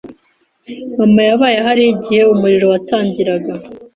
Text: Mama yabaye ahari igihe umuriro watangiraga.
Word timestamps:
Mama 0.97 1.21
yabaye 1.29 1.55
ahari 1.61 1.83
igihe 1.93 2.21
umuriro 2.33 2.65
watangiraga. 2.73 3.53